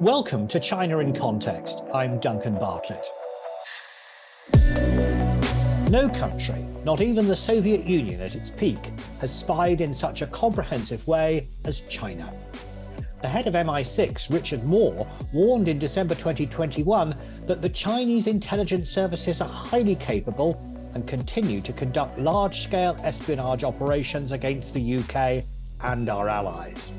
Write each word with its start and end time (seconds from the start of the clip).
Welcome 0.00 0.46
to 0.48 0.60
China 0.60 1.00
in 1.00 1.12
Context. 1.12 1.82
I'm 1.92 2.20
Duncan 2.20 2.54
Bartlett. 2.54 3.04
No 5.90 6.08
country, 6.10 6.64
not 6.84 7.00
even 7.00 7.26
the 7.26 7.34
Soviet 7.34 7.84
Union 7.84 8.20
at 8.20 8.36
its 8.36 8.48
peak, 8.48 8.78
has 9.20 9.34
spied 9.34 9.80
in 9.80 9.92
such 9.92 10.22
a 10.22 10.28
comprehensive 10.28 11.04
way 11.08 11.48
as 11.64 11.80
China. 11.80 12.32
The 13.22 13.26
head 13.26 13.48
of 13.48 13.54
MI6, 13.54 14.32
Richard 14.32 14.62
Moore, 14.62 15.04
warned 15.32 15.66
in 15.66 15.80
December 15.80 16.14
2021 16.14 17.16
that 17.46 17.60
the 17.60 17.68
Chinese 17.68 18.28
intelligence 18.28 18.88
services 18.88 19.40
are 19.40 19.48
highly 19.48 19.96
capable 19.96 20.62
and 20.94 21.08
continue 21.08 21.60
to 21.62 21.72
conduct 21.72 22.16
large 22.20 22.62
scale 22.62 22.96
espionage 23.02 23.64
operations 23.64 24.30
against 24.30 24.74
the 24.74 24.98
UK 24.98 25.44
and 25.80 26.08
our 26.08 26.28
allies. 26.28 26.92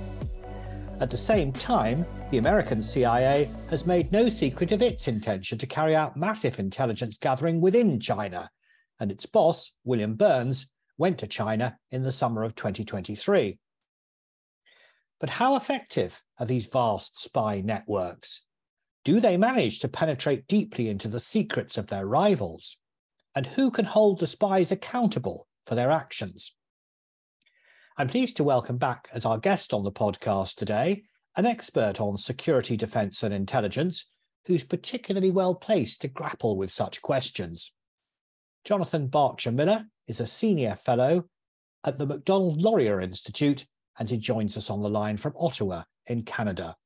At 1.02 1.10
the 1.10 1.18
same 1.18 1.54
time, 1.54 2.06
the 2.30 2.40
American 2.40 2.82
CIA 2.82 3.50
has 3.70 3.86
made 3.86 4.12
no 4.12 4.28
secret 4.28 4.74
of 4.74 4.82
its 4.82 5.08
intention 5.08 5.58
to 5.58 5.66
carry 5.66 5.96
out 5.96 6.18
massive 6.18 6.60
intelligence 6.60 7.18
gathering 7.18 7.62
within 7.62 8.02
China, 8.02 8.50
and 9.00 9.10
its 9.10 9.26
boss, 9.26 9.72
William 9.86 10.16
Burns, 10.16 10.68
went 10.98 11.18
to 11.20 11.28
China 11.28 11.78
in 11.90 12.04
the 12.04 12.12
summer 12.12 12.44
of 12.44 12.54
2023. 12.54 13.58
But 15.22 15.30
how 15.30 15.56
effective 15.56 16.22
are 16.38 16.46
these 16.46 16.68
vast 16.68 17.18
spy 17.18 17.62
networks? 17.62 18.42
Do 19.06 19.22
they 19.22 19.38
manage 19.38 19.80
to 19.80 19.88
penetrate 19.88 20.48
deeply 20.48 20.90
into 20.90 21.08
the 21.08 21.22
secrets 21.22 21.78
of 21.78 21.88
their 21.88 22.06
rivals? 22.06 22.78
And 23.34 23.48
who 23.48 23.72
can 23.72 23.86
hold 23.86 24.20
the 24.20 24.28
spies 24.28 24.70
accountable 24.70 25.48
for 25.66 25.76
their 25.76 25.92
actions? 25.92 26.54
I'm 28.00 28.08
pleased 28.08 28.38
to 28.38 28.46
welcome 28.46 28.78
back 28.78 29.10
as 29.12 29.26
our 29.26 29.38
guest 29.38 29.74
on 29.74 29.84
the 29.84 29.92
podcast 29.92 30.56
today 30.56 31.04
an 31.36 31.46
expert 31.46 32.00
on 32.00 32.18
security, 32.18 32.78
defence, 32.78 33.24
and 33.24 33.34
intelligence 33.34 34.10
who's 34.46 34.64
particularly 34.64 35.32
well 35.32 35.54
placed 35.54 36.00
to 36.02 36.08
grapple 36.08 36.56
with 36.56 36.72
such 36.72 37.02
questions. 37.02 37.74
Jonathan 38.64 39.08
Berkshire 39.08 39.52
Miller 39.52 39.84
is 40.08 40.22
a 40.22 40.28
senior 40.28 40.76
fellow 40.76 41.26
at 41.84 41.98
the 41.98 42.06
Macdonald 42.06 42.62
Laurier 42.62 43.02
Institute, 43.02 43.66
and 44.00 44.10
he 44.10 44.16
joins 44.16 44.56
us 44.56 44.70
on 44.70 44.82
the 44.82 44.90
line 44.90 45.18
from 45.18 45.34
Ottawa 45.38 45.84
in 46.08 46.24
Canada. 46.24 46.78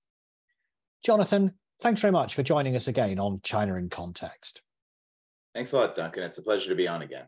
Jonathan, 1.05 1.53
thanks 1.79 2.01
very 2.01 2.11
much 2.11 2.33
for 2.33 2.41
joining 2.41 2.75
us 2.75 2.87
again 2.87 3.19
on 3.19 3.39
China 3.43 3.75
in 3.75 3.87
Context. 3.87 4.63
Thanks 5.53 5.73
a 5.73 5.77
lot, 5.77 5.93
Duncan. 5.93 6.23
It's 6.23 6.39
a 6.39 6.43
pleasure 6.43 6.69
to 6.69 6.75
be 6.75 6.87
on 6.87 7.03
again. 7.03 7.25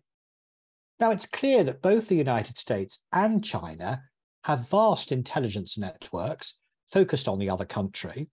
Now, 1.00 1.12
it's 1.12 1.26
clear 1.26 1.64
that 1.64 1.82
both 1.82 2.08
the 2.08 2.16
United 2.16 2.58
States 2.58 3.04
and 3.12 3.44
China 3.44 4.04
have 4.44 4.70
vast 4.70 5.12
intelligence 5.12 5.78
networks 5.78 6.56
focused 6.88 7.28
on 7.28 7.40
the 7.40 7.50
other 7.50 7.66
country. 7.66 8.30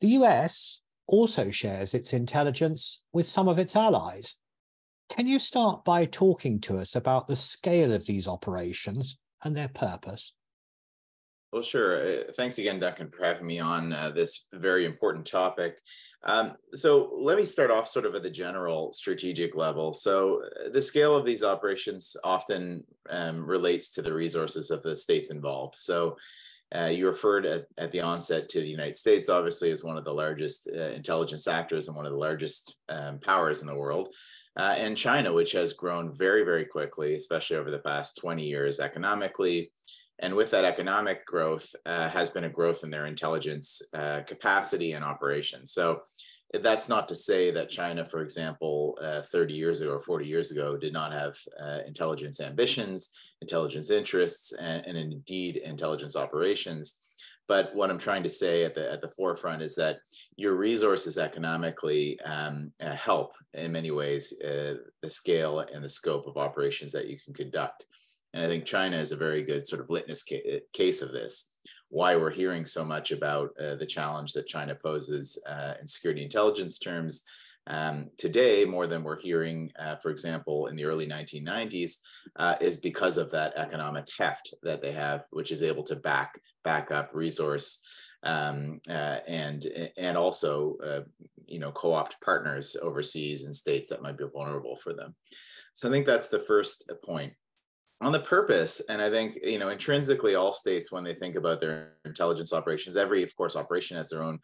The 0.00 0.08
US 0.08 0.80
also 1.06 1.50
shares 1.50 1.94
its 1.94 2.12
intelligence 2.12 3.02
with 3.12 3.26
some 3.26 3.48
of 3.48 3.58
its 3.58 3.76
allies. 3.76 4.34
Can 5.08 5.26
you 5.26 5.38
start 5.38 5.84
by 5.84 6.04
talking 6.04 6.60
to 6.62 6.78
us 6.78 6.94
about 6.94 7.26
the 7.26 7.36
scale 7.36 7.92
of 7.92 8.06
these 8.06 8.28
operations 8.28 9.18
and 9.42 9.56
their 9.56 9.68
purpose? 9.68 10.32
Well, 11.52 11.62
sure. 11.62 11.96
Uh, 12.00 12.32
thanks 12.34 12.58
again, 12.58 12.78
Duncan, 12.78 13.10
for 13.10 13.24
having 13.24 13.46
me 13.46 13.58
on 13.58 13.92
uh, 13.92 14.10
this 14.10 14.46
very 14.52 14.86
important 14.86 15.26
topic. 15.26 15.78
Um, 16.22 16.52
so 16.74 17.10
let 17.18 17.36
me 17.36 17.44
start 17.44 17.72
off 17.72 17.88
sort 17.88 18.06
of 18.06 18.14
at 18.14 18.22
the 18.22 18.30
general 18.30 18.92
strategic 18.92 19.56
level. 19.56 19.92
So 19.92 20.42
uh, 20.44 20.68
the 20.70 20.82
scale 20.82 21.16
of 21.16 21.26
these 21.26 21.42
operations 21.42 22.16
often 22.22 22.84
um, 23.08 23.44
relates 23.44 23.90
to 23.94 24.02
the 24.02 24.12
resources 24.12 24.70
of 24.70 24.82
the 24.84 24.94
states 24.94 25.32
involved. 25.32 25.74
So 25.76 26.16
uh, 26.72 26.84
you 26.84 27.08
referred 27.08 27.46
at, 27.46 27.64
at, 27.78 27.90
the 27.90 28.00
onset 28.00 28.48
to 28.50 28.60
the 28.60 28.68
United 28.68 28.94
States, 28.94 29.28
obviously, 29.28 29.72
as 29.72 29.82
one 29.82 29.96
of 29.96 30.04
the 30.04 30.12
largest 30.12 30.70
uh, 30.72 30.90
intelligence 30.90 31.48
actors 31.48 31.88
and 31.88 31.96
one 31.96 32.06
of 32.06 32.12
the 32.12 32.18
largest 32.18 32.76
um, 32.88 33.18
powers 33.18 33.60
in 33.60 33.66
the 33.66 33.74
world. 33.74 34.14
And 34.56 34.94
China, 34.94 35.32
which 35.32 35.52
has 35.52 35.72
grown 35.72 36.14
very, 36.14 36.44
very 36.44 36.66
quickly, 36.66 37.14
especially 37.14 37.56
over 37.56 37.70
the 37.70 37.78
past 37.78 38.18
20 38.18 38.44
years 38.44 38.78
economically, 38.78 39.72
and 40.20 40.34
with 40.34 40.50
that 40.50 40.64
economic 40.64 41.26
growth 41.26 41.74
uh, 41.86 42.08
has 42.08 42.30
been 42.30 42.44
a 42.44 42.48
growth 42.48 42.84
in 42.84 42.90
their 42.90 43.06
intelligence 43.06 43.82
uh, 43.94 44.20
capacity 44.26 44.92
and 44.92 45.04
operations. 45.04 45.72
So 45.72 46.02
that's 46.52 46.88
not 46.88 47.06
to 47.08 47.14
say 47.14 47.50
that 47.52 47.70
China, 47.70 48.04
for 48.04 48.22
example, 48.22 48.98
uh, 49.00 49.22
30 49.22 49.54
years 49.54 49.80
ago 49.80 49.92
or 49.92 50.00
40 50.00 50.26
years 50.26 50.50
ago, 50.50 50.76
did 50.76 50.92
not 50.92 51.12
have 51.12 51.36
uh, 51.62 51.78
intelligence 51.86 52.40
ambitions, 52.40 53.14
intelligence 53.40 53.90
interests, 53.90 54.52
and, 54.52 54.84
and, 54.84 54.98
indeed 54.98 55.58
intelligence 55.58 56.16
operations. 56.16 57.00
But 57.46 57.74
what 57.74 57.90
I'm 57.90 57.98
trying 57.98 58.24
to 58.24 58.30
say 58.30 58.64
at 58.64 58.74
the 58.74 58.90
at 58.92 59.00
the 59.00 59.10
forefront 59.10 59.62
is 59.62 59.74
that 59.76 59.98
your 60.36 60.54
resources 60.54 61.18
economically 61.18 62.20
um, 62.20 62.72
uh, 62.80 62.94
help 62.94 63.34
in 63.54 63.72
many 63.72 63.90
ways 63.90 64.32
uh, 64.40 64.74
the 65.02 65.10
scale 65.10 65.60
and 65.60 65.82
the 65.82 65.88
scope 65.88 66.26
of 66.26 66.36
operations 66.36 66.92
that 66.92 67.08
you 67.08 67.18
can 67.18 67.34
conduct. 67.34 67.86
And 68.32 68.44
I 68.44 68.46
think 68.46 68.64
China 68.64 68.96
is 68.96 69.12
a 69.12 69.16
very 69.16 69.42
good 69.42 69.66
sort 69.66 69.82
of 69.82 69.90
litmus 69.90 70.22
ca- 70.22 70.62
case 70.72 71.02
of 71.02 71.12
this. 71.12 71.52
Why 71.88 72.14
we're 72.16 72.30
hearing 72.30 72.64
so 72.64 72.84
much 72.84 73.10
about 73.10 73.50
uh, 73.60 73.74
the 73.74 73.86
challenge 73.86 74.32
that 74.32 74.46
China 74.46 74.74
poses 74.74 75.42
uh, 75.48 75.74
in 75.80 75.86
security 75.86 76.22
intelligence 76.22 76.78
terms 76.78 77.24
um, 77.66 78.10
today, 78.16 78.64
more 78.64 78.86
than 78.86 79.04
we're 79.04 79.20
hearing, 79.20 79.70
uh, 79.78 79.96
for 79.96 80.10
example, 80.10 80.66
in 80.66 80.76
the 80.76 80.84
early 80.84 81.06
1990s, 81.06 81.98
uh, 82.36 82.56
is 82.60 82.78
because 82.78 83.16
of 83.16 83.30
that 83.30 83.56
economic 83.56 84.08
heft 84.18 84.54
that 84.62 84.82
they 84.82 84.92
have, 84.92 85.24
which 85.30 85.52
is 85.52 85.62
able 85.62 85.82
to 85.84 85.96
back 85.96 86.40
back 86.64 86.90
up 86.90 87.10
resource 87.12 87.86
um, 88.22 88.80
uh, 88.88 89.18
and 89.26 89.66
and 89.96 90.16
also 90.16 90.76
uh, 90.84 91.00
you 91.46 91.58
know 91.58 91.72
co-opt 91.72 92.16
partners 92.22 92.76
overseas 92.82 93.44
in 93.44 93.52
states 93.52 93.88
that 93.88 94.02
might 94.02 94.18
be 94.18 94.24
vulnerable 94.32 94.76
for 94.76 94.92
them. 94.92 95.14
So 95.74 95.88
I 95.88 95.92
think 95.92 96.06
that's 96.06 96.28
the 96.28 96.40
first 96.40 96.90
point 97.04 97.32
on 98.00 98.12
the 98.12 98.20
purpose 98.20 98.80
and 98.88 99.02
i 99.02 99.10
think 99.10 99.38
you 99.42 99.58
know 99.58 99.68
intrinsically 99.68 100.34
all 100.34 100.52
states 100.52 100.90
when 100.90 101.04
they 101.04 101.14
think 101.14 101.36
about 101.36 101.60
their 101.60 101.92
intelligence 102.04 102.52
operations 102.52 102.96
every 102.96 103.22
of 103.22 103.34
course 103.36 103.56
operation 103.56 103.96
has 103.96 104.08
their 104.08 104.22
own 104.22 104.38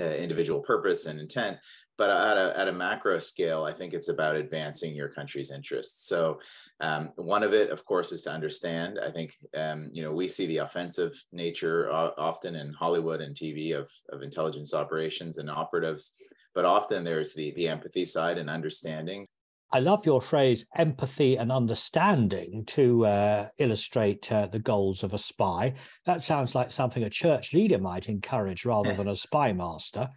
uh, 0.00 0.04
individual 0.04 0.60
purpose 0.60 1.06
and 1.06 1.20
intent 1.20 1.58
but 1.98 2.08
at 2.08 2.38
a, 2.38 2.58
at 2.58 2.68
a 2.68 2.72
macro 2.72 3.18
scale 3.18 3.64
i 3.64 3.72
think 3.72 3.92
it's 3.92 4.08
about 4.08 4.34
advancing 4.34 4.94
your 4.94 5.08
country's 5.08 5.50
interests. 5.50 6.08
So 6.08 6.40
um, 6.80 7.10
one 7.16 7.42
of 7.42 7.52
it 7.52 7.70
of 7.70 7.84
course 7.84 8.12
is 8.12 8.22
to 8.22 8.30
understand 8.30 8.98
i 9.02 9.10
think 9.10 9.36
um, 9.54 9.90
you 9.92 10.02
know 10.02 10.12
we 10.12 10.26
see 10.26 10.46
the 10.46 10.58
offensive 10.58 11.12
nature 11.32 11.92
often 11.92 12.56
in 12.56 12.72
hollywood 12.72 13.20
and 13.20 13.36
tv 13.36 13.78
of, 13.78 13.90
of 14.10 14.22
intelligence 14.22 14.72
operations 14.72 15.36
and 15.38 15.50
operatives 15.50 16.14
but 16.54 16.64
often 16.64 17.04
there's 17.04 17.34
the 17.34 17.52
the 17.52 17.68
empathy 17.68 18.06
side 18.06 18.38
and 18.38 18.48
understanding 18.48 19.26
I 19.74 19.78
love 19.78 20.04
your 20.04 20.20
phrase 20.20 20.66
empathy 20.76 21.36
and 21.36 21.50
understanding 21.50 22.62
to 22.66 23.06
uh, 23.06 23.48
illustrate 23.56 24.30
uh, 24.30 24.46
the 24.46 24.58
goals 24.58 25.02
of 25.02 25.14
a 25.14 25.18
spy. 25.18 25.72
That 26.04 26.22
sounds 26.22 26.54
like 26.54 26.70
something 26.70 27.04
a 27.04 27.10
church 27.10 27.54
leader 27.54 27.78
might 27.78 28.10
encourage 28.10 28.66
rather 28.66 28.92
than 28.92 29.08
a 29.08 29.16
spy 29.16 29.54
master. 29.54 30.10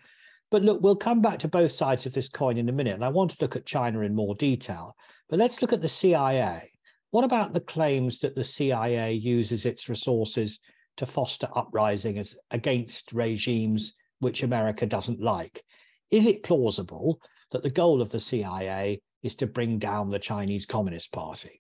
But 0.51 0.63
look, 0.63 0.81
we'll 0.81 0.97
come 0.97 1.21
back 1.21 1.39
to 1.39 1.47
both 1.47 1.71
sides 1.71 2.05
of 2.05 2.13
this 2.13 2.27
coin 2.27 2.57
in 2.57 2.67
a 2.67 2.73
minute. 2.73 2.95
And 2.95 3.05
I 3.05 3.09
want 3.09 3.31
to 3.31 3.37
look 3.39 3.55
at 3.55 3.65
China 3.65 4.01
in 4.01 4.13
more 4.13 4.35
detail. 4.35 4.93
But 5.29 5.39
let's 5.39 5.61
look 5.61 5.71
at 5.71 5.81
the 5.81 5.87
CIA. 5.87 6.69
What 7.11 7.23
about 7.23 7.53
the 7.53 7.61
claims 7.61 8.19
that 8.19 8.35
the 8.35 8.43
CIA 8.43 9.13
uses 9.13 9.65
its 9.65 9.87
resources 9.87 10.59
to 10.97 11.05
foster 11.05 11.47
uprisings 11.55 12.35
against 12.51 13.13
regimes 13.13 13.93
which 14.19 14.43
America 14.43 14.85
doesn't 14.85 15.21
like? 15.21 15.63
Is 16.11 16.25
it 16.25 16.43
plausible 16.43 17.21
that 17.51 17.63
the 17.63 17.69
goal 17.69 18.01
of 18.01 18.09
the 18.09 18.19
CIA 18.19 18.99
is 19.25 19.33
to 19.33 19.47
bring 19.47 19.79
down 19.79 20.11
the 20.11 20.19
Chinese 20.19 20.67
Communist 20.67 21.11
Party? 21.11 21.59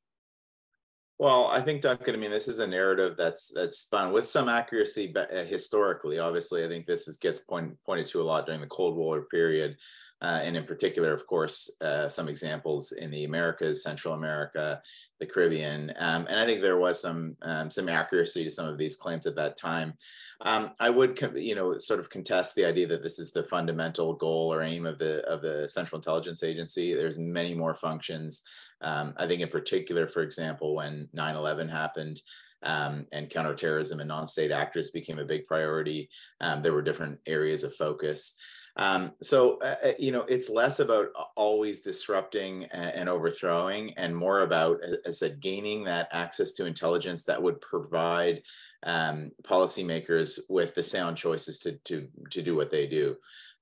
Well, 1.17 1.47
I 1.47 1.61
think 1.61 1.81
Duncan. 1.81 2.13
I 2.13 2.17
mean, 2.17 2.31
this 2.31 2.49
is 2.49 2.59
a 2.59 2.67
narrative 2.67 3.15
that's 3.17 3.49
that's 3.53 3.79
spun 3.79 4.11
with 4.11 4.27
some 4.27 4.49
accuracy, 4.49 5.15
uh, 5.15 5.45
historically, 5.45 6.19
obviously, 6.19 6.65
I 6.65 6.67
think 6.67 6.85
this 6.85 7.07
is, 7.07 7.17
gets 7.17 7.39
point, 7.39 7.73
pointed 7.85 8.07
to 8.07 8.21
a 8.21 8.23
lot 8.23 8.45
during 8.45 8.59
the 8.59 8.67
Cold 8.67 8.97
War 8.97 9.21
period, 9.21 9.77
uh, 10.21 10.41
and 10.43 10.57
in 10.57 10.65
particular, 10.65 11.13
of 11.13 11.25
course, 11.25 11.71
uh, 11.79 12.09
some 12.09 12.27
examples 12.27 12.91
in 12.91 13.11
the 13.11 13.23
Americas, 13.23 13.81
Central 13.81 14.13
America, 14.13 14.81
the 15.21 15.25
Caribbean, 15.25 15.93
um, 15.99 16.27
and 16.29 16.37
I 16.37 16.45
think 16.45 16.61
there 16.61 16.77
was 16.77 16.99
some 16.99 17.37
um, 17.43 17.71
some 17.71 17.87
accuracy 17.87 18.43
to 18.43 18.51
some 18.51 18.67
of 18.67 18.77
these 18.77 18.97
claims 18.97 19.25
at 19.25 19.37
that 19.37 19.55
time. 19.55 19.93
Um, 20.41 20.71
I 20.81 20.89
would, 20.89 21.17
you 21.35 21.55
know, 21.55 21.77
sort 21.77 22.01
of 22.01 22.09
contest 22.09 22.55
the 22.55 22.65
idea 22.65 22.87
that 22.87 23.01
this 23.01 23.19
is 23.19 23.31
the 23.31 23.43
fundamental 23.43 24.15
goal 24.15 24.53
or 24.53 24.63
aim 24.63 24.85
of 24.85 24.99
the 24.99 25.25
of 25.29 25.41
the 25.41 25.65
Central 25.69 25.99
Intelligence 25.99 26.43
Agency. 26.43 26.93
There's 26.93 27.17
many 27.17 27.53
more 27.53 27.73
functions. 27.73 28.43
Um, 28.85 29.13
I 29.17 29.27
think, 29.27 29.41
in 29.41 29.49
particular, 29.49 30.07
for 30.07 30.21
example, 30.21 30.75
when 30.75 31.09
9/11 31.13 31.69
happened. 31.69 32.21
Um, 32.63 33.05
and 33.11 33.29
counterterrorism 33.29 33.99
and 33.99 34.07
non-state 34.07 34.49
actors 34.49 34.89
became 34.89 35.19
a 35.19 35.25
big 35.25 35.45
priority. 35.45 36.09
Um, 36.41 36.63
there 36.63 36.73
were 36.73 36.81
different 36.81 37.19
areas 37.27 37.63
of 37.63 37.75
focus. 37.75 38.39
Um, 38.77 39.11
so, 39.21 39.57
uh, 39.59 39.75
uh 39.83 39.93
you 39.99 40.11
know, 40.11 40.21
it's 40.21 40.49
less 40.49 40.79
about 40.79 41.09
always 41.35 41.81
disrupting 41.81 42.65
and, 42.65 43.07
overthrowing 43.07 43.93
and 43.97 44.15
more 44.15 44.39
about, 44.41 44.79
as 44.83 44.97
I 45.05 45.11
said, 45.11 45.39
gaining 45.41 45.83
that 45.83 46.09
access 46.11 46.53
to 46.53 46.65
intelligence 46.65 47.23
that 47.25 47.41
would 47.41 47.61
provide 47.61 48.41
um, 48.83 49.31
policymakers 49.43 50.39
with 50.49 50.75
the 50.75 50.83
sound 50.83 51.17
choices 51.17 51.59
to, 51.59 51.73
to, 51.85 52.07
to 52.31 52.41
do 52.41 52.55
what 52.55 52.71
they 52.71 52.87
do. 52.87 53.15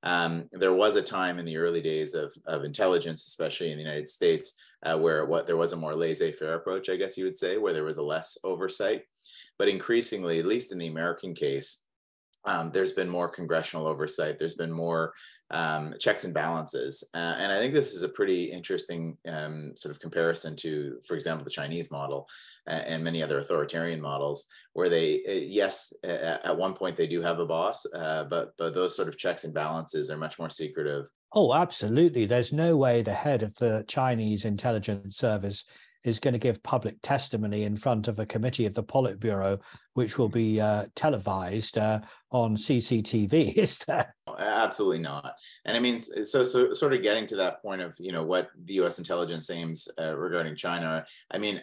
Um, 0.03 0.49
there 0.51 0.73
was 0.73 0.95
a 0.95 1.01
time 1.01 1.39
in 1.39 1.45
the 1.45 1.57
early 1.57 1.81
days 1.81 2.13
of, 2.13 2.35
of 2.45 2.63
intelligence, 2.63 3.25
especially 3.25 3.71
in 3.71 3.77
the 3.77 3.83
United 3.83 4.07
States, 4.07 4.61
uh, 4.83 4.97
where 4.97 5.25
what 5.25 5.47
there 5.47 5.57
was 5.57 5.71
a 5.71 5.77
more 5.77 5.95
laissez-faire 5.95 6.55
approach, 6.55 6.89
I 6.89 6.97
guess 6.97 7.17
you 7.17 7.23
would 7.23 7.37
say, 7.37 7.57
where 7.57 7.73
there 7.73 7.85
was 7.85 7.97
a 7.97 8.03
less 8.03 8.37
oversight. 8.43 9.03
But 9.57 9.69
increasingly, 9.69 10.39
at 10.39 10.45
least 10.45 10.71
in 10.71 10.77
the 10.77 10.87
American 10.87 11.33
case, 11.33 11.85
um, 12.43 12.71
there's 12.71 12.91
been 12.91 13.07
more 13.07 13.29
congressional 13.29 13.87
oversight. 13.87 14.37
There's 14.37 14.55
been 14.55 14.71
more 14.71 15.13
um, 15.53 15.93
checks 15.99 16.25
and 16.25 16.33
balances. 16.33 17.03
Uh, 17.13 17.35
and 17.37 17.51
I 17.51 17.59
think 17.59 17.73
this 17.73 17.93
is 17.93 18.03
a 18.03 18.09
pretty 18.09 18.45
interesting 18.45 19.17
um, 19.27 19.71
sort 19.77 19.93
of 19.93 20.01
comparison 20.01 20.55
to, 20.57 20.97
for 21.07 21.13
example, 21.13 21.45
the 21.45 21.51
Chinese 21.51 21.91
model 21.91 22.27
uh, 22.67 22.71
and 22.71 23.03
many 23.03 23.23
other 23.23 23.39
authoritarian 23.39 24.01
models, 24.01 24.47
where 24.73 24.89
they, 24.89 25.21
uh, 25.27 25.31
yes, 25.31 25.93
at 26.03 26.57
one 26.57 26.73
point 26.73 26.97
they 26.97 27.07
do 27.07 27.21
have 27.21 27.39
a 27.39 27.45
boss, 27.45 27.85
uh, 27.93 28.25
but, 28.25 28.53
but 28.57 28.73
those 28.73 28.95
sort 28.95 29.07
of 29.07 29.17
checks 29.17 29.43
and 29.43 29.53
balances 29.53 30.09
are 30.09 30.17
much 30.17 30.39
more 30.39 30.49
secretive. 30.49 31.07
Oh, 31.33 31.53
absolutely. 31.53 32.25
There's 32.25 32.53
no 32.53 32.75
way 32.75 33.01
the 33.01 33.13
head 33.13 33.43
of 33.43 33.55
the 33.55 33.85
Chinese 33.87 34.45
intelligence 34.45 35.17
service 35.17 35.65
is 36.03 36.19
going 36.19 36.33
to 36.33 36.39
give 36.39 36.61
public 36.63 37.01
testimony 37.01 37.63
in 37.63 37.77
front 37.77 38.07
of 38.07 38.19
a 38.19 38.25
committee 38.25 38.65
of 38.65 38.73
the 38.73 38.83
Politburo, 38.83 39.61
which 39.93 40.17
will 40.17 40.29
be 40.29 40.59
uh, 40.59 40.85
televised 40.95 41.77
uh, 41.77 42.01
on 42.31 42.55
CCTV, 42.55 43.53
is 43.55 43.79
there? 43.79 44.15
Absolutely 44.37 44.99
not. 44.99 45.33
And 45.65 45.77
I 45.77 45.79
mean, 45.79 45.99
so, 45.99 46.43
so 46.43 46.73
sort 46.73 46.93
of 46.93 47.03
getting 47.03 47.27
to 47.27 47.35
that 47.37 47.61
point 47.61 47.81
of, 47.81 47.95
you 47.99 48.11
know, 48.11 48.23
what 48.23 48.49
the 48.65 48.75
U.S. 48.75 48.97
intelligence 48.97 49.49
aims 49.49 49.87
uh, 49.99 50.15
regarding 50.17 50.55
China, 50.55 51.05
I 51.31 51.37
mean, 51.37 51.61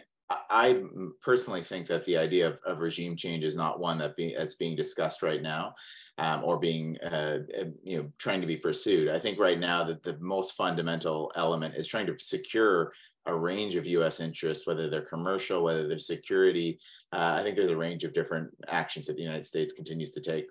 I 0.49 0.83
personally 1.21 1.61
think 1.61 1.87
that 1.87 2.05
the 2.05 2.17
idea 2.17 2.47
of, 2.47 2.59
of, 2.65 2.79
regime 2.79 3.15
change 3.15 3.43
is 3.43 3.55
not 3.55 3.79
one 3.79 3.97
that 3.97 4.15
be, 4.15 4.35
that's 4.37 4.55
being 4.55 4.75
discussed 4.75 5.21
right 5.23 5.41
now, 5.41 5.73
um, 6.17 6.43
or 6.43 6.59
being 6.59 6.97
uh, 6.99 7.39
uh, 7.59 7.65
you 7.83 7.97
know 7.97 8.11
trying 8.17 8.41
to 8.41 8.47
be 8.47 8.57
pursued. 8.57 9.09
I 9.09 9.19
think 9.19 9.39
right 9.39 9.59
now 9.59 9.83
that 9.83 10.03
the 10.03 10.17
most 10.19 10.53
fundamental 10.53 11.31
element 11.35 11.75
is 11.75 11.87
trying 11.87 12.05
to 12.07 12.15
secure 12.19 12.93
a 13.25 13.35
range 13.35 13.75
of 13.75 13.85
U.S. 13.85 14.19
interests, 14.19 14.65
whether 14.65 14.89
they're 14.89 15.01
commercial, 15.01 15.63
whether 15.63 15.87
they're 15.87 15.99
security. 15.99 16.79
Uh, 17.11 17.37
I 17.39 17.43
think 17.43 17.55
there's 17.55 17.71
a 17.71 17.77
range 17.77 18.03
of 18.03 18.13
different 18.13 18.49
actions 18.67 19.05
that 19.07 19.15
the 19.15 19.21
United 19.21 19.45
States 19.45 19.73
continues 19.73 20.11
to 20.11 20.21
take. 20.21 20.45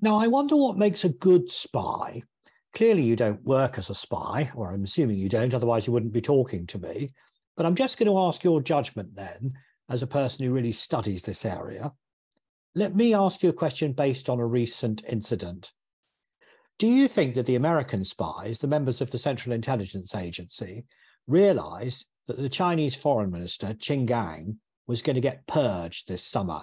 Now, 0.00 0.18
I 0.18 0.26
wonder 0.26 0.56
what 0.56 0.76
makes 0.76 1.04
a 1.04 1.10
good 1.10 1.50
spy. 1.50 2.22
Clearly, 2.74 3.02
you 3.02 3.16
don't 3.16 3.42
work 3.44 3.78
as 3.78 3.88
a 3.88 3.94
spy, 3.94 4.50
or 4.54 4.70
I'm 4.70 4.84
assuming 4.84 5.16
you 5.16 5.30
don't, 5.30 5.54
otherwise, 5.54 5.86
you 5.86 5.92
wouldn't 5.92 6.12
be 6.12 6.20
talking 6.20 6.66
to 6.66 6.78
me. 6.78 7.14
But 7.56 7.64
I'm 7.64 7.74
just 7.74 7.98
going 7.98 8.10
to 8.10 8.18
ask 8.18 8.44
your 8.44 8.60
judgment 8.60 9.14
then, 9.14 9.54
as 9.88 10.02
a 10.02 10.06
person 10.06 10.44
who 10.44 10.52
really 10.52 10.72
studies 10.72 11.22
this 11.22 11.46
area. 11.46 11.92
Let 12.74 12.94
me 12.94 13.14
ask 13.14 13.42
you 13.42 13.48
a 13.48 13.54
question 13.54 13.92
based 13.92 14.28
on 14.28 14.38
a 14.38 14.46
recent 14.46 15.02
incident. 15.08 15.72
Do 16.78 16.86
you 16.86 17.08
think 17.08 17.34
that 17.36 17.46
the 17.46 17.54
American 17.54 18.04
spies, 18.04 18.58
the 18.58 18.66
members 18.66 19.00
of 19.00 19.10
the 19.10 19.16
Central 19.16 19.54
Intelligence 19.54 20.14
Agency, 20.14 20.84
realized 21.26 22.06
that 22.28 22.38
the 22.38 22.48
Chinese 22.48 22.96
foreign 22.96 23.30
minister, 23.30 23.68
Qin 23.68 24.06
Gang, 24.06 24.58
was 24.86 25.02
going 25.02 25.14
to 25.14 25.20
get 25.20 25.46
purged 25.46 26.08
this 26.08 26.22
summer. 26.22 26.62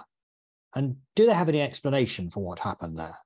And 0.74 0.96
do 1.14 1.26
they 1.26 1.34
have 1.34 1.48
any 1.48 1.60
explanation 1.60 2.30
for 2.30 2.42
what 2.42 2.58
happened 2.58 2.98
there? 2.98 3.16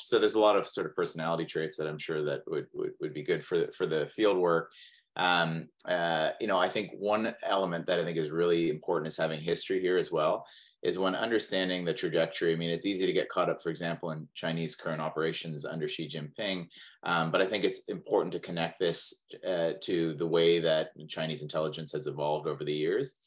So 0.00 0.18
there's 0.18 0.34
a 0.34 0.40
lot 0.40 0.56
of 0.56 0.66
sort 0.66 0.86
of 0.86 0.96
personality 0.96 1.44
traits 1.44 1.76
that 1.76 1.86
I'm 1.86 1.98
sure 1.98 2.22
that 2.22 2.42
would 2.46 2.66
would, 2.74 2.92
would 3.00 3.14
be 3.14 3.22
good 3.22 3.44
for 3.44 3.58
the, 3.58 3.72
for 3.72 3.86
the 3.86 4.06
field 4.08 4.38
work. 4.38 4.72
Um, 5.16 5.68
uh, 5.86 6.30
you 6.40 6.48
know, 6.48 6.58
I 6.58 6.68
think 6.68 6.90
one 6.98 7.34
element 7.44 7.86
that 7.86 8.00
I 8.00 8.04
think 8.04 8.18
is 8.18 8.30
really 8.30 8.70
important 8.70 9.06
is 9.06 9.16
having 9.16 9.40
history 9.40 9.80
here 9.80 9.96
as 9.96 10.10
well 10.10 10.44
is 10.84 10.98
when 10.98 11.14
understanding 11.14 11.84
the 11.84 11.94
trajectory. 11.94 12.52
I 12.52 12.56
mean, 12.56 12.70
it's 12.70 12.84
easy 12.84 13.06
to 13.06 13.12
get 13.12 13.30
caught 13.30 13.48
up, 13.48 13.62
for 13.62 13.70
example, 13.70 14.10
in 14.10 14.28
Chinese 14.34 14.76
current 14.76 15.00
operations 15.00 15.64
under 15.64 15.88
Xi 15.88 16.06
Jinping, 16.06 16.68
um, 17.02 17.32
but 17.32 17.40
I 17.40 17.46
think 17.46 17.64
it's 17.64 17.88
important 17.88 18.32
to 18.34 18.38
connect 18.38 18.78
this 18.78 19.26
uh, 19.46 19.72
to 19.80 20.14
the 20.14 20.26
way 20.26 20.60
that 20.60 20.90
Chinese 21.08 21.42
intelligence 21.42 21.90
has 21.92 22.06
evolved 22.06 22.46
over 22.46 22.64
the 22.64 22.72
years, 22.72 23.18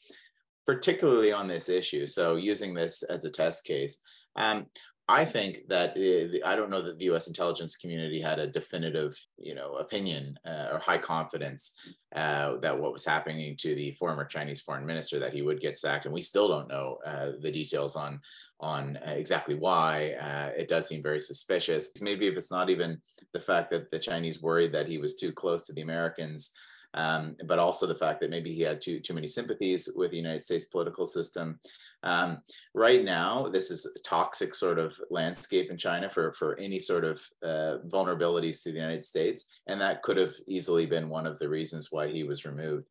particularly 0.68 1.32
on 1.32 1.48
this 1.48 1.68
issue. 1.68 2.06
So 2.06 2.36
using 2.36 2.76
this 2.76 3.02
as 3.02 3.26
a 3.26 3.32
test 3.32 3.66
case. 3.66 4.02
Um, 4.36 4.68
I 5.10 5.24
think 5.24 5.70
that 5.70 5.96
the, 5.96 6.44
I 6.44 6.58
don't 6.58 6.70
know 6.70 6.82
that 6.82 7.00
the 7.00 7.06
U.S. 7.06 7.28
intelligence 7.28 7.78
community 7.78 8.20
had 8.20 8.40
a 8.40 8.48
definitive, 8.48 9.18
you 9.38 9.56
know, 9.56 9.76
opinion 9.76 10.38
uh, 10.46 10.68
or 10.74 10.80
high 10.80 10.98
confidence 10.98 11.80
uh, 12.14 12.58
that 12.58 12.78
what 12.78 12.92
was 12.92 13.06
happening 13.06 13.56
to 13.58 13.74
the 13.74 13.92
former 13.92 14.26
Chinese 14.26 14.62
foreign 14.62 14.86
minister 14.86 15.18
that 15.20 15.32
he 15.32 15.42
would 15.42 15.62
get 15.62 15.78
sacked, 15.78 16.06
and 16.06 16.14
we 16.14 16.20
still 16.20 16.50
don't 16.50 16.68
know 16.68 16.98
uh, 17.06 17.32
the 17.40 17.52
details 17.52 17.96
on 17.96 18.20
on 18.60 18.98
uh, 19.08 19.12
exactly 19.12 19.56
why. 19.56 20.12
Uh, 20.14 20.52
it 20.58 20.68
does 20.68 20.88
seem 20.90 21.02
very 21.02 21.22
suspicious. 21.22 21.92
Maybe 22.02 22.28
if 22.28 22.36
it's 22.36 22.52
not 22.52 22.70
even 22.70 23.00
the 23.32 23.40
fact 23.40 23.72
that 23.72 23.90
the 23.92 24.00
Chinese 24.00 24.42
worried 24.42 24.74
that 24.74 24.88
he 24.88 24.98
was 24.98 25.16
too 25.16 25.32
close 25.32 25.66
to 25.68 25.74
the 25.74 25.84
Americans 25.84 26.52
um, 26.98 27.36
but 27.46 27.60
also 27.60 27.86
the 27.86 27.96
fact 27.96 28.20
that 28.20 28.32
maybe 28.32 28.52
he 28.52 28.62
had 28.62 28.82
too 28.82 29.00
too 29.00 29.14
many 29.14 29.28
sympathies 29.28 29.88
with 29.96 30.12
the 30.12 30.18
United 30.18 30.42
States 30.42 30.66
political 30.66 31.06
system. 31.06 31.60
Um, 32.04 32.40
right 32.74 33.04
now, 33.04 33.50
this 33.50 33.70
is 33.70 33.86
a 33.86 34.00
toxic 34.00 34.56
sort 34.56 34.80
of 34.80 35.00
landscape 35.12 35.70
in 35.70 35.78
China 35.78 36.10
for 36.10 36.34
for 36.34 36.58
any 36.58 36.80
sort 36.80 37.06
of 37.06 37.22
uh, 37.44 37.78
vulnerabilities 37.88 38.64
to 38.64 38.72
the 38.72 38.80
United 38.80 39.06
States, 39.06 39.46
and 39.68 39.80
that 39.80 40.02
could 40.02 40.18
have 40.18 40.34
easily 40.48 40.88
been 40.88 41.08
one 41.08 41.28
of 41.28 41.38
the 41.38 41.48
reasons 41.48 41.92
why 41.92 42.08
he 42.08 42.24
was 42.24 42.46
removed. 42.46 42.86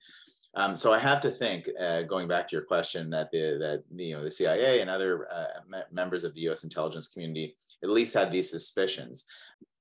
Um, 0.55 0.75
so 0.75 0.91
I 0.91 0.99
have 0.99 1.21
to 1.21 1.31
think, 1.31 1.69
uh, 1.79 2.03
going 2.03 2.29
back 2.29 2.49
to 2.49 2.57
your 2.57 2.65
question, 2.65 3.11
that 3.11 3.31
the 3.33 3.59
that 3.61 3.83
you 3.95 4.17
know 4.17 4.23
the 4.23 4.31
CIA 4.31 4.81
and 4.83 4.89
other 4.89 5.29
uh, 5.33 5.61
me 5.69 5.79
members 5.91 6.23
of 6.23 6.33
the 6.35 6.43
U.S. 6.43 6.63
intelligence 6.63 7.09
community 7.09 7.57
at 7.83 7.91
least 7.91 8.15
had 8.15 8.31
these 8.31 8.51
suspicions. 8.51 9.25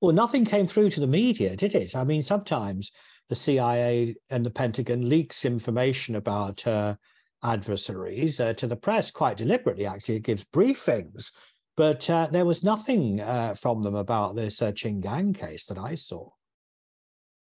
Well, 0.01 0.13
nothing 0.13 0.45
came 0.45 0.67
through 0.67 0.89
to 0.91 0.99
the 0.99 1.07
media, 1.07 1.55
did 1.55 1.75
it? 1.75 1.95
I 1.95 2.03
mean, 2.03 2.21
sometimes 2.21 2.91
the 3.29 3.35
CIA 3.35 4.15
and 4.29 4.45
the 4.45 4.51
Pentagon 4.51 5.07
leaks 5.09 5.45
information 5.45 6.15
about 6.15 6.65
uh, 6.67 6.95
adversaries 7.43 8.39
uh, 8.39 8.53
to 8.53 8.67
the 8.67 8.75
press 8.75 9.11
quite 9.11 9.37
deliberately. 9.37 9.85
Actually, 9.85 10.17
it 10.17 10.23
gives 10.23 10.43
briefings, 10.45 11.31
but 11.77 12.09
uh, 12.09 12.27
there 12.31 12.45
was 12.45 12.63
nothing 12.63 13.19
uh, 13.21 13.53
from 13.53 13.83
them 13.83 13.95
about 13.95 14.35
this 14.35 14.61
uh, 14.61 14.71
Qin 14.71 15.01
Gang 15.01 15.33
case 15.33 15.65
that 15.65 15.77
I 15.77 15.95
saw. 15.95 16.29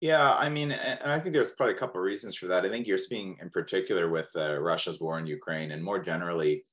Yeah, 0.00 0.34
I 0.34 0.50
mean, 0.50 0.72
and 0.72 1.10
I 1.10 1.18
think 1.18 1.34
there's 1.34 1.52
probably 1.52 1.74
a 1.74 1.78
couple 1.78 2.00
of 2.00 2.04
reasons 2.04 2.36
for 2.36 2.46
that. 2.48 2.64
I 2.64 2.68
think 2.68 2.86
you're 2.86 2.98
speaking 2.98 3.38
in 3.40 3.48
particular, 3.48 4.10
with 4.10 4.28
uh, 4.36 4.60
Russia's 4.60 5.00
war 5.00 5.18
in 5.18 5.26
Ukraine, 5.26 5.70
and 5.70 5.82
more 5.82 5.98
generally, 5.98 6.64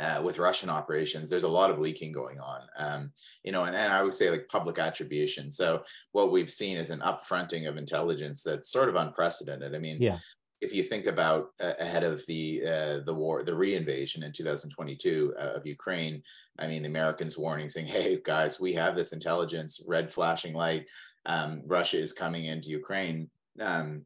uh, 0.00 0.22
with 0.22 0.38
Russian 0.38 0.70
operations, 0.70 1.28
there's 1.28 1.44
a 1.44 1.48
lot 1.48 1.70
of 1.70 1.78
leaking 1.78 2.10
going 2.10 2.40
on. 2.40 2.62
Um, 2.76 3.12
you 3.44 3.52
know, 3.52 3.64
and, 3.64 3.76
and 3.76 3.92
I 3.92 4.02
would 4.02 4.14
say 4.14 4.30
like 4.30 4.48
public 4.48 4.78
attribution. 4.78 5.52
So 5.52 5.82
what 6.12 6.32
we've 6.32 6.50
seen 6.50 6.78
is 6.78 6.90
an 6.90 7.00
upfronting 7.00 7.68
of 7.68 7.76
intelligence 7.76 8.42
that's 8.42 8.72
sort 8.72 8.88
of 8.88 8.96
unprecedented. 8.96 9.74
I 9.74 9.78
mean, 9.78 10.00
yeah. 10.00 10.18
If 10.62 10.74
you 10.74 10.82
think 10.82 11.06
about 11.06 11.52
uh, 11.58 11.72
ahead 11.80 12.04
of 12.04 12.22
the 12.26 12.62
uh, 12.66 12.98
the 13.06 13.14
war, 13.14 13.42
the 13.42 13.52
reinvasion 13.52 14.22
in 14.22 14.30
2022 14.30 15.32
uh, 15.38 15.42
of 15.54 15.66
Ukraine, 15.66 16.22
I 16.58 16.66
mean, 16.66 16.82
the 16.82 16.88
Americans 16.88 17.38
warning, 17.38 17.70
saying, 17.70 17.86
"Hey 17.86 18.20
guys, 18.22 18.60
we 18.60 18.74
have 18.74 18.94
this 18.94 19.14
intelligence, 19.14 19.82
red 19.88 20.10
flashing 20.10 20.52
light. 20.52 20.86
Um, 21.24 21.62
Russia 21.64 21.98
is 21.98 22.12
coming 22.12 22.44
into 22.44 22.68
Ukraine." 22.68 23.30
Um, 23.58 24.04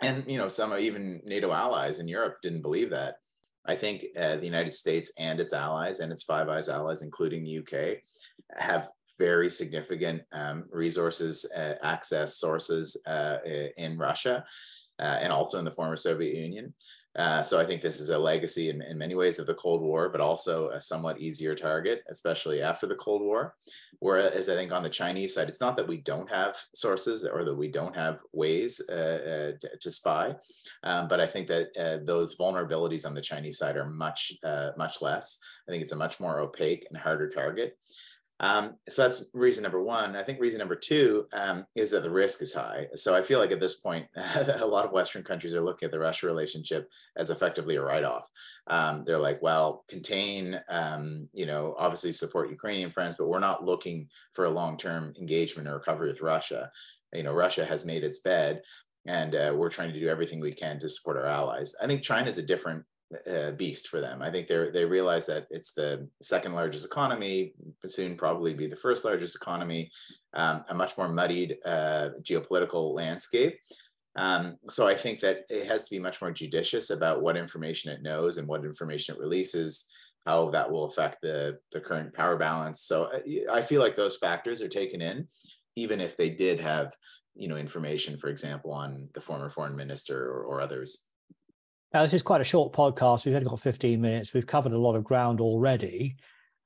and 0.00 0.24
you 0.26 0.38
know, 0.38 0.48
some 0.48 0.72
even 0.78 1.20
NATO 1.22 1.52
allies 1.52 1.98
in 1.98 2.08
Europe 2.08 2.38
didn't 2.42 2.62
believe 2.62 2.88
that. 2.90 3.16
I 3.66 3.76
think 3.76 4.06
uh, 4.16 4.36
the 4.36 4.44
United 4.44 4.72
States 4.72 5.12
and 5.18 5.40
its 5.40 5.52
allies 5.52 6.00
and 6.00 6.12
its 6.12 6.22
Five 6.22 6.48
Eyes 6.48 6.68
allies, 6.68 7.02
including 7.02 7.44
the 7.44 7.58
UK, 7.58 7.98
have 8.58 8.88
very 9.18 9.50
significant 9.50 10.22
um, 10.32 10.64
resources, 10.72 11.44
uh, 11.54 11.74
access 11.82 12.38
sources 12.38 12.96
uh, 13.06 13.36
in 13.76 13.98
Russia 13.98 14.44
uh, 14.98 15.18
and 15.20 15.32
also 15.32 15.58
in 15.58 15.64
the 15.64 15.72
former 15.72 15.96
Soviet 15.96 16.34
Union. 16.34 16.72
Uh, 17.16 17.42
so 17.42 17.58
I 17.58 17.64
think 17.64 17.82
this 17.82 17.98
is 17.98 18.10
a 18.10 18.18
legacy 18.18 18.70
in, 18.70 18.82
in, 18.82 18.96
many 18.96 19.16
ways 19.16 19.40
of 19.40 19.46
the 19.46 19.54
Cold 19.54 19.82
War, 19.82 20.08
but 20.08 20.20
also 20.20 20.70
a 20.70 20.80
somewhat 20.80 21.20
easier 21.20 21.56
target, 21.56 22.02
especially 22.08 22.62
after 22.62 22.86
the 22.86 22.94
Cold 22.94 23.22
War. 23.22 23.56
Whereas 23.98 24.48
I 24.48 24.54
think 24.54 24.70
on 24.70 24.84
the 24.84 24.88
Chinese 24.88 25.34
side, 25.34 25.48
it's 25.48 25.60
not 25.60 25.76
that 25.76 25.88
we 25.88 25.96
don't 25.98 26.30
have 26.30 26.56
sources 26.72 27.24
or 27.24 27.44
that 27.44 27.54
we 27.54 27.68
don't 27.68 27.96
have 27.96 28.20
ways 28.32 28.80
uh, 28.88 28.92
uh, 28.92 29.52
to, 29.60 29.76
to, 29.80 29.90
spy, 29.90 30.36
um, 30.84 31.08
but 31.08 31.20
I 31.20 31.26
think 31.26 31.48
that 31.48 31.68
uh, 31.76 31.98
those 32.04 32.36
vulnerabilities 32.36 33.04
on 33.04 33.14
the 33.14 33.20
Chinese 33.20 33.58
side 33.58 33.76
are 33.76 33.90
much, 33.90 34.32
uh, 34.44 34.70
much 34.78 35.02
less. 35.02 35.38
I 35.68 35.72
think 35.72 35.82
it's 35.82 35.92
a 35.92 35.96
much 35.96 36.20
more 36.20 36.38
opaque 36.38 36.86
and 36.88 36.96
harder 36.96 37.28
target. 37.28 37.76
Um, 38.40 38.76
so 38.88 39.02
that's 39.02 39.24
reason 39.34 39.62
number 39.62 39.82
one. 39.82 40.16
I 40.16 40.22
think 40.22 40.40
reason 40.40 40.58
number 40.58 40.74
two 40.74 41.26
um, 41.34 41.66
is 41.76 41.90
that 41.90 42.02
the 42.02 42.10
risk 42.10 42.40
is 42.40 42.54
high. 42.54 42.86
So 42.94 43.14
I 43.14 43.22
feel 43.22 43.38
like 43.38 43.50
at 43.50 43.60
this 43.60 43.74
point, 43.74 44.06
a 44.16 44.66
lot 44.66 44.86
of 44.86 44.92
Western 44.92 45.22
countries 45.22 45.54
are 45.54 45.60
looking 45.60 45.86
at 45.86 45.92
the 45.92 45.98
Russia 45.98 46.26
relationship 46.26 46.88
as 47.16 47.28
effectively 47.28 47.76
a 47.76 47.82
write-off. 47.82 48.26
Um, 48.66 49.04
they're 49.06 49.18
like, 49.18 49.42
well, 49.42 49.84
contain, 49.88 50.58
um, 50.70 51.28
you 51.34 51.44
know, 51.44 51.74
obviously 51.78 52.12
support 52.12 52.50
Ukrainian 52.50 52.90
friends, 52.90 53.14
but 53.16 53.28
we're 53.28 53.38
not 53.40 53.64
looking 53.64 54.08
for 54.32 54.46
a 54.46 54.50
long-term 54.50 55.12
engagement 55.20 55.68
or 55.68 55.74
recovery 55.74 56.08
with 56.08 56.22
Russia. 56.22 56.70
You 57.12 57.22
know, 57.22 57.34
Russia 57.34 57.66
has 57.66 57.84
made 57.84 58.04
its 58.04 58.20
bed 58.20 58.62
and 59.06 59.34
uh, 59.34 59.52
we're 59.54 59.70
trying 59.70 59.92
to 59.92 60.00
do 60.00 60.08
everything 60.08 60.40
we 60.40 60.52
can 60.52 60.78
to 60.78 60.88
support 60.88 61.16
our 61.16 61.26
allies. 61.26 61.74
I 61.82 61.86
think 61.86 62.02
China 62.02 62.28
is 62.28 62.38
a 62.38 62.42
different 62.42 62.84
uh, 63.28 63.50
beast 63.52 63.88
for 63.88 64.00
them. 64.00 64.22
I 64.22 64.30
think 64.30 64.46
they 64.46 64.70
they 64.70 64.84
realize 64.84 65.26
that 65.26 65.46
it's 65.50 65.72
the 65.72 66.08
second 66.22 66.52
largest 66.52 66.84
economy, 66.84 67.54
soon 67.86 68.16
probably 68.16 68.54
be 68.54 68.66
the 68.66 68.76
first 68.76 69.04
largest 69.04 69.36
economy, 69.36 69.90
um, 70.34 70.64
a 70.68 70.74
much 70.74 70.96
more 70.96 71.08
muddied 71.08 71.58
uh, 71.64 72.10
geopolitical 72.22 72.94
landscape. 72.94 73.58
Um, 74.16 74.56
so 74.68 74.86
I 74.86 74.94
think 74.94 75.20
that 75.20 75.44
it 75.48 75.66
has 75.66 75.84
to 75.84 75.90
be 75.90 75.98
much 75.98 76.20
more 76.20 76.32
judicious 76.32 76.90
about 76.90 77.22
what 77.22 77.36
information 77.36 77.92
it 77.92 78.02
knows 78.02 78.36
and 78.36 78.46
what 78.46 78.64
information 78.64 79.14
it 79.14 79.20
releases, 79.20 79.88
how 80.26 80.50
that 80.50 80.70
will 80.70 80.84
affect 80.84 81.20
the 81.22 81.58
the 81.72 81.80
current 81.80 82.14
power 82.14 82.36
balance. 82.36 82.82
So 82.82 83.04
uh, 83.04 83.52
I 83.52 83.62
feel 83.62 83.80
like 83.80 83.96
those 83.96 84.18
factors 84.18 84.62
are 84.62 84.68
taken 84.68 85.00
in, 85.00 85.26
even 85.76 86.00
if 86.00 86.16
they 86.16 86.30
did 86.30 86.60
have 86.60 86.94
you 87.34 87.48
know 87.48 87.56
information, 87.56 88.18
for 88.18 88.28
example, 88.28 88.72
on 88.72 89.08
the 89.14 89.20
former 89.20 89.50
foreign 89.50 89.76
minister 89.76 90.30
or, 90.30 90.44
or 90.44 90.60
others. 90.60 91.09
Now, 91.92 92.04
this 92.04 92.14
is 92.14 92.22
quite 92.22 92.40
a 92.40 92.44
short 92.44 92.72
podcast. 92.72 93.26
We've 93.26 93.34
only 93.34 93.48
got 93.48 93.58
15 93.58 94.00
minutes. 94.00 94.32
We've 94.32 94.46
covered 94.46 94.72
a 94.72 94.78
lot 94.78 94.94
of 94.94 95.02
ground 95.02 95.40
already. 95.40 96.16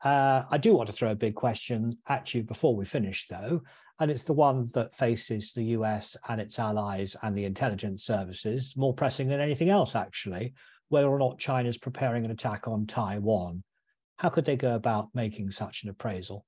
Uh, 0.05 0.43
I 0.51 0.59
do 0.59 0.75
want 0.75 0.89
to 0.89 0.93
throw 0.93 1.13
a 1.13 1.17
big 1.17 1.35
question 1.35 1.97
at 2.09 2.35
you 2.35 2.43
before 2.43 2.77
we 2.77 2.85
finish, 2.85 3.27
though. 3.27 3.63
And 4.01 4.11
it's 4.11 4.25
the 4.25 4.35
one 4.35 4.69
that 4.75 4.93
faces 4.93 5.55
the 5.55 5.65
US 5.77 6.15
and 6.29 6.43
its 6.43 6.59
allies 6.59 7.17
and 7.23 7.35
the 7.35 7.47
intelligence 7.47 8.05
services, 8.05 8.77
more 8.77 8.93
pressing 8.93 9.29
than 9.29 9.41
anything 9.41 9.71
else, 9.71 9.97
actually, 9.97 10.53
whether 10.91 11.09
or 11.09 11.19
not 11.19 11.39
China's 11.39 11.79
preparing 11.79 12.27
an 12.27 12.31
attack 12.31 12.69
on 12.69 12.87
Taiwan. 12.87 13.63
How 14.17 14.29
could 14.29 14.45
they 14.45 14.57
go 14.57 14.75
about 14.75 15.09
making 15.15 15.51
such 15.53 15.85
an 15.85 15.89
appraisal? 15.89 16.45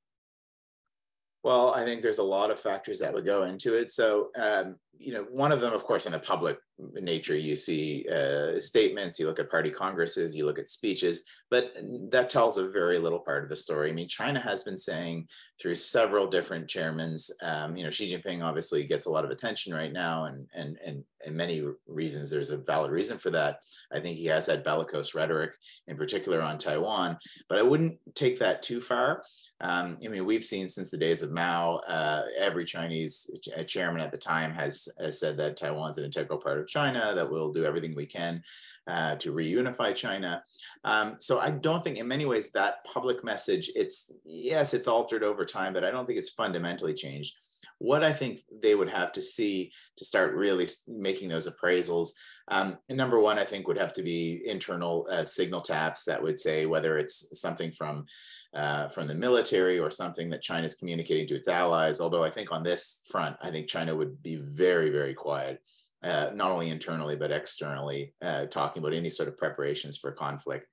Well, 1.43 1.73
I 1.73 1.85
think 1.85 2.03
there's 2.03 2.19
a 2.19 2.23
lot 2.25 2.51
of 2.51 2.61
factors 2.61 2.99
that 2.99 3.15
would 3.15 3.25
go 3.25 3.45
into 3.45 3.75
it. 3.75 3.91
So, 3.91 4.31
um, 4.37 4.77
you 4.99 5.13
know, 5.13 5.27
one 5.31 5.53
of 5.53 5.61
them, 5.61 5.73
of 5.73 5.85
course, 5.85 6.07
in 6.07 6.13
the 6.13 6.19
public 6.19 6.59
nature, 6.79 7.37
you 7.37 7.57
see 7.57 8.07
uh, 8.13 8.59
statements, 8.61 9.19
you 9.19 9.27
look 9.27 9.39
at 9.39 9.51
party 9.51 9.71
congresses, 9.71 10.37
you 10.37 10.45
look 10.45 10.59
at 10.59 10.69
speeches, 10.69 11.25
but 11.51 11.75
that 12.11 12.29
tells 12.29 12.59
a 12.59 12.71
very 12.71 12.99
little 12.99 13.21
part 13.21 13.43
of 13.43 13.49
the 13.49 13.57
story. 13.57 13.91
I 13.91 13.93
mean, 13.95 14.09
China 14.09 14.41
has 14.41 14.63
been 14.63 14.77
saying 14.77 15.29
through 15.61 15.77
several 15.77 16.27
different 16.27 16.67
chairmans, 16.67 17.31
um, 17.43 17.77
you 17.77 17.85
know, 17.85 17.91
Xi 17.91 18.13
Jinping 18.13 18.45
obviously 18.45 18.85
gets 18.85 19.07
a 19.07 19.11
lot 19.11 19.25
of 19.25 19.31
attention 19.31 19.73
right 19.73 19.93
now, 19.93 20.25
and 20.25 20.47
and 20.55 20.77
and 20.85 21.05
and 21.25 21.35
many 21.35 21.65
reasons 21.87 22.31
there's 22.31 22.51
a 22.51 22.59
valid 22.59 22.91
reason 22.91 23.17
for 23.17 23.31
that. 23.31 23.61
I 23.93 24.01
think 24.01 24.17
he 24.17 24.27
has 24.27 24.47
that 24.47 24.65
bellicose 24.65 25.15
rhetoric, 25.15 25.55
in 25.89 25.97
particular 25.97 26.43
on 26.43 26.59
Taiwan, 26.59 27.17
but 27.49 27.59
I 27.59 27.63
wouldn't 27.63 27.99
take 28.15 28.39
that 28.41 28.63
too 28.63 28.81
far. 28.81 29.23
Um, 29.61 29.99
I 30.05 30.09
mean, 30.09 30.27
we've 30.27 30.45
seen 30.45 30.69
since 30.69 30.91
the 30.91 30.99
days 30.99 31.23
of 31.23 31.33
Mao, 31.33 31.77
uh, 31.89 32.23
every 32.39 32.65
Chinese 32.65 33.31
chairman 33.67 34.03
at 34.03 34.13
the 34.13 34.19
time 34.19 34.53
has 34.55 34.86
has, 35.01 35.21
said 35.21 35.37
that 35.37 35.57
Taiwan's 35.57 35.99
an 35.99 36.05
integral 36.05 36.39
part 36.39 36.59
of 36.59 36.67
China, 36.67 37.13
that 37.15 37.31
we'll 37.31 37.53
do 37.53 37.65
everything 37.65 37.95
we 37.95 38.07
can 38.07 38.43
uh, 38.87 39.17
to 39.17 39.33
reunify 39.33 39.95
China. 39.95 40.43
Um, 40.85 41.17
so 41.19 41.39
I 41.39 41.51
don't 41.51 41.83
think 41.83 41.99
in 41.99 42.09
many 42.09 42.25
ways 42.25 42.51
that 42.53 42.85
public 42.85 43.25
message, 43.25 43.71
it's, 43.75 44.13
yes, 44.25 44.75
it's 44.75 44.89
altered 44.89 45.25
over 45.25 45.45
time, 45.45 45.73
but 45.73 45.85
I 45.85 45.91
don't 45.91 46.07
think 46.07 46.19
it's 46.19 46.31
fundamentally 46.31 46.95
changed. 46.95 47.35
What 47.79 48.03
I 48.03 48.13
think 48.13 48.41
they 48.63 48.75
would 48.75 48.89
have 48.89 49.13
to 49.13 49.23
see 49.23 49.73
to 49.97 50.05
start 50.05 50.35
really 50.35 50.67
making 50.89 51.29
those 51.29 51.47
appraisals 51.47 52.11
um, 52.49 52.79
number 52.89 53.19
one, 53.19 53.39
I 53.39 53.45
think 53.45 53.67
would 53.67 53.79
have 53.79 53.93
to 53.95 54.03
be 54.03 54.43
internal 54.45 55.07
uh, 55.11 55.25
signal 55.25 55.61
taps 55.61 56.05
that 56.05 56.23
would 56.23 56.39
say 56.39 56.67
whether 56.67 56.97
it's 56.97 57.39
something 57.41 57.73
from 57.73 58.07
uh, 58.55 58.89
from 58.89 59.07
the 59.07 59.15
military 59.15 59.79
or 59.79 59.91
something 59.91 60.31
that 60.31 60.43
China 60.43 60.65
is 60.65 60.77
communicating 60.77 61.27
to 61.27 61.35
its 61.35 61.49
allies. 61.49 62.01
Although 62.01 62.25
I 62.25 62.31
think 62.31 62.53
on 62.53 62.63
this 62.63 63.05
front, 63.11 63.37
I 63.43 63.51
think 63.51 63.69
China 63.69 63.95
would 63.95 64.23
be 64.23 64.37
very, 64.37 64.91
very 64.91 65.13
quiet, 65.13 65.61
uh, 66.07 66.31
not 66.35 66.51
only 66.53 66.71
internally, 66.71 67.17
but 67.17 67.33
externally, 67.33 68.15
uh, 68.23 68.47
talking 68.47 68.83
about 68.83 68.95
any 68.95 69.11
sort 69.11 69.29
of 69.29 69.37
preparations 69.37 69.99
for 69.99 70.13
conflict. 70.13 70.67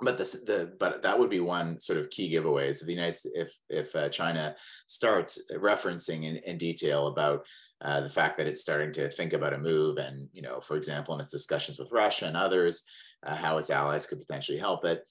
But 0.00 0.18
this, 0.18 0.44
the 0.44 0.74
but 0.78 1.02
that 1.02 1.18
would 1.18 1.30
be 1.30 1.40
one 1.40 1.80
sort 1.80 1.98
of 1.98 2.10
key 2.10 2.34
giveaways. 2.34 2.80
If 2.80 2.86
the 2.86 2.94
United 2.94 3.18
if 3.34 3.56
if 3.68 3.96
uh, 3.96 4.08
China 4.08 4.54
starts 4.86 5.40
referencing 5.54 6.24
in, 6.24 6.36
in 6.44 6.58
detail 6.58 7.06
about 7.06 7.46
uh, 7.80 8.00
the 8.00 8.10
fact 8.10 8.36
that 8.36 8.46
it's 8.46 8.60
starting 8.60 8.92
to 8.92 9.10
think 9.10 9.32
about 9.32 9.54
a 9.54 9.58
move, 9.58 9.98
and 9.98 10.28
you 10.32 10.42
know, 10.42 10.60
for 10.60 10.76
example, 10.76 11.14
in 11.14 11.20
its 11.20 11.30
discussions 11.30 11.78
with 11.78 11.92
Russia 11.92 12.26
and 12.26 12.36
others, 12.36 12.84
uh, 13.22 13.36
how 13.36 13.56
its 13.56 13.70
allies 13.70 14.06
could 14.06 14.18
potentially 14.18 14.58
help 14.58 14.84
it 14.84 15.02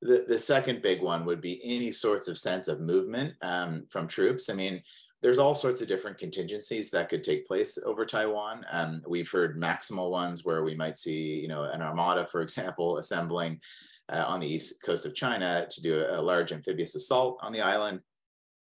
the, 0.00 0.24
the 0.28 0.38
second 0.38 0.82
big 0.82 1.02
one 1.02 1.24
would 1.24 1.40
be 1.40 1.60
any 1.64 1.90
sorts 1.90 2.28
of 2.28 2.38
sense 2.38 2.68
of 2.68 2.80
movement 2.80 3.34
um, 3.42 3.84
from 3.90 4.06
troops. 4.06 4.48
I 4.48 4.54
mean, 4.54 4.80
there's 5.22 5.38
all 5.38 5.54
sorts 5.54 5.80
of 5.80 5.88
different 5.88 6.18
contingencies 6.18 6.90
that 6.90 7.08
could 7.08 7.24
take 7.24 7.46
place 7.46 7.78
over 7.84 8.04
Taiwan. 8.04 8.64
Um, 8.70 9.02
we've 9.06 9.30
heard 9.30 9.60
maximal 9.60 10.10
ones 10.10 10.44
where 10.44 10.62
we 10.62 10.74
might 10.74 10.96
see, 10.96 11.40
you 11.40 11.48
know, 11.48 11.64
an 11.64 11.82
armada, 11.82 12.26
for 12.26 12.40
example, 12.40 12.98
assembling 12.98 13.60
uh, 14.10 14.24
on 14.26 14.40
the 14.40 14.46
east 14.46 14.82
coast 14.82 15.06
of 15.06 15.14
China 15.14 15.66
to 15.68 15.82
do 15.82 16.00
a, 16.00 16.20
a, 16.20 16.22
large 16.22 16.52
amphibious 16.52 16.94
assault 16.94 17.38
on 17.42 17.52
the 17.52 17.60
island. 17.60 18.00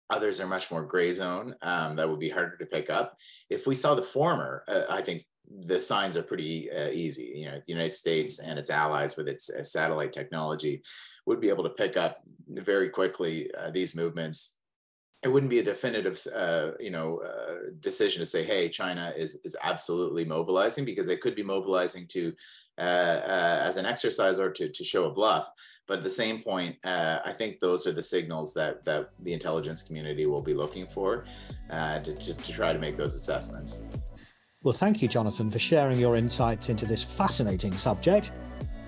Others 0.09 0.41
are 0.41 0.47
much 0.47 0.69
more 0.71 0.83
gray 0.83 1.13
zone 1.13 1.55
um, 1.61 1.95
that 1.95 2.09
would 2.09 2.19
be 2.19 2.29
harder 2.29 2.57
to 2.57 2.65
pick 2.65 2.89
up. 2.89 3.15
If 3.49 3.65
we 3.65 3.75
saw 3.75 3.95
the 3.95 4.01
former, 4.01 4.65
uh, 4.67 4.83
I 4.89 5.01
think 5.01 5.23
the 5.65 5.79
signs 5.79 6.17
are 6.17 6.23
pretty 6.23 6.69
uh, 6.69 6.89
easy. 6.89 7.31
You 7.35 7.45
know, 7.45 7.55
the 7.55 7.73
United 7.73 7.93
States 7.93 8.39
and 8.39 8.59
its 8.59 8.69
allies 8.69 9.15
with 9.15 9.29
its 9.29 9.49
uh, 9.49 9.63
satellite 9.63 10.11
technology 10.11 10.81
would 11.25 11.39
be 11.39 11.49
able 11.49 11.63
to 11.63 11.69
pick 11.69 11.95
up 11.95 12.21
very 12.49 12.89
quickly 12.89 13.49
uh, 13.55 13.71
these 13.71 13.95
movements. 13.95 14.60
It 15.23 15.27
wouldn't 15.27 15.51
be 15.51 15.59
a 15.59 15.63
definitive, 15.63 16.19
uh, 16.35 16.71
you 16.79 16.89
know, 16.89 17.19
uh, 17.19 17.69
decision 17.79 18.21
to 18.21 18.25
say, 18.25 18.43
"Hey, 18.43 18.69
China 18.69 19.13
is 19.15 19.35
is 19.43 19.55
absolutely 19.61 20.25
mobilizing," 20.25 20.83
because 20.83 21.05
they 21.05 21.17
could 21.17 21.35
be 21.35 21.43
mobilizing 21.43 22.07
to 22.07 22.33
uh, 22.79 22.81
uh, 22.81 23.59
as 23.63 23.77
an 23.77 23.85
exercise 23.85 24.39
or 24.39 24.49
to 24.51 24.69
to 24.69 24.83
show 24.83 25.05
a 25.05 25.13
bluff. 25.13 25.51
But 25.87 25.99
at 25.99 26.03
the 26.03 26.09
same 26.09 26.41
point, 26.41 26.77
uh, 26.83 27.19
I 27.23 27.33
think 27.33 27.59
those 27.59 27.85
are 27.85 27.91
the 27.91 28.01
signals 28.01 28.53
that 28.55 28.83
that 28.85 29.11
the 29.19 29.33
intelligence 29.33 29.83
community 29.83 30.25
will 30.25 30.41
be 30.41 30.55
looking 30.55 30.87
for 30.87 31.25
to, 31.69 32.01
to, 32.01 32.33
to 32.33 32.51
try 32.51 32.73
to 32.73 32.79
make 32.79 32.97
those 32.97 33.15
assessments. 33.15 33.87
Well, 34.63 34.73
thank 34.73 35.01
you, 35.01 35.07
Jonathan, 35.07 35.49
for 35.49 35.57
sharing 35.57 35.99
your 35.99 36.15
insights 36.15 36.69
into 36.69 36.85
this 36.85 37.03
fascinating 37.03 37.73
subject. 37.73 38.31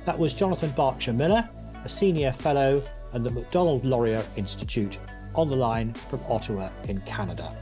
That 0.06 0.20
was 0.20 0.36
Jonathan 0.36 0.70
Berkshire 0.72 1.14
Miller, 1.14 1.50
a 1.84 1.90
senior 1.90 2.32
fellow 2.32 2.84
at 3.14 3.24
the 3.24 3.32
Macdonald 3.32 3.84
Laurier 3.84 4.24
Institute, 4.36 5.00
on 5.36 5.48
the 5.48 5.56
line 5.56 5.94
from 5.94 6.22
Ottawa 6.28 6.70
in 6.88 7.00
Canada. 7.02 7.56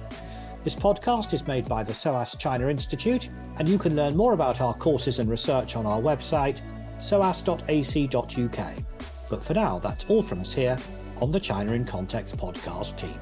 This 0.63 0.75
podcast 0.75 1.33
is 1.33 1.47
made 1.47 1.67
by 1.67 1.83
the 1.83 1.93
SOAS 1.93 2.35
China 2.37 2.67
Institute, 2.67 3.29
and 3.57 3.67
you 3.67 3.79
can 3.79 3.95
learn 3.95 4.15
more 4.15 4.33
about 4.33 4.61
our 4.61 4.75
courses 4.75 5.17
and 5.19 5.29
research 5.29 5.75
on 5.75 5.85
our 5.87 5.99
website, 5.99 6.61
soas.ac.uk. 6.99 8.75
But 9.29 9.43
for 9.43 9.53
now, 9.53 9.79
that's 9.79 10.05
all 10.05 10.21
from 10.21 10.41
us 10.41 10.53
here 10.53 10.77
on 11.17 11.31
the 11.31 11.39
China 11.39 11.73
in 11.73 11.85
Context 11.85 12.37
podcast 12.37 12.97
team. 12.97 13.15